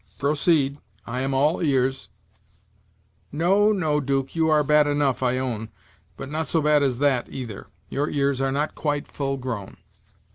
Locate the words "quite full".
8.73-9.37